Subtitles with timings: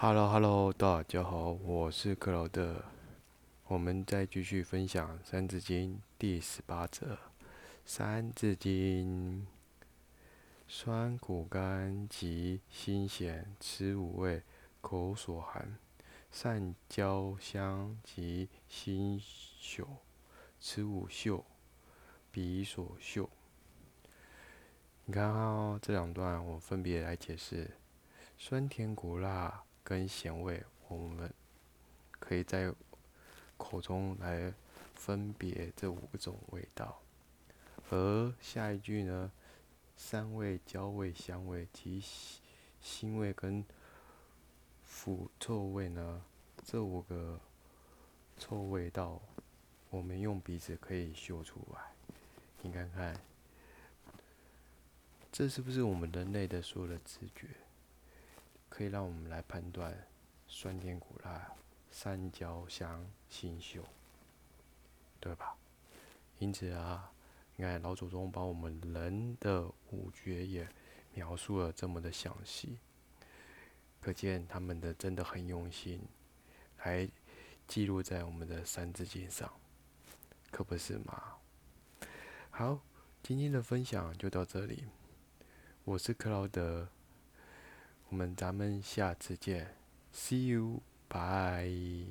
[0.00, 2.84] Hello Hello，大家好，我是克劳德。
[3.66, 7.14] 我们再继续分享《三字经》第十八则，
[7.84, 9.40] 《三字经》：
[10.68, 14.44] 酸苦甘及辛咸，此五味，
[14.80, 15.64] 口所含；
[16.30, 19.20] 善焦香及辛
[19.60, 19.84] 朽，
[20.60, 21.44] 此五嗅，
[22.30, 23.28] 鼻所嗅。
[25.06, 27.72] 你看哦，这两段我分别来解释：
[28.38, 29.64] 酸甜苦辣。
[29.88, 31.32] 跟咸味，我们
[32.10, 32.70] 可以在
[33.56, 34.52] 口中来
[34.94, 37.00] 分别这五种味道。
[37.88, 39.32] 而下一句呢，
[39.96, 42.04] 三味、焦味、香味及
[42.84, 43.64] 腥味跟
[44.84, 46.22] 腐臭味呢，
[46.62, 47.40] 这五个
[48.36, 49.18] 臭味道，
[49.88, 51.80] 我们用鼻子可以嗅出来。
[52.60, 53.18] 你看看，
[55.32, 57.48] 这是不是我们人类的所有的知觉？
[58.78, 60.06] 可以让我们来判断
[60.46, 61.52] 酸甜苦辣、
[61.90, 63.82] 三焦香辛秀，
[65.18, 65.56] 对吧？
[66.38, 67.10] 因此啊，
[67.56, 70.68] 你看老祖宗把我们人的五觉也
[71.12, 72.78] 描述了这么的详细，
[74.00, 76.00] 可见他们的真的很用心，
[76.84, 77.10] 来
[77.66, 79.52] 记录在我们的三字经上，
[80.52, 81.34] 可不是吗？
[82.50, 82.80] 好，
[83.24, 84.84] 今天的分享就到这里，
[85.82, 86.88] 我是克劳德。
[88.10, 89.74] 我们咱们下次见
[90.14, 92.07] ，See you，bye。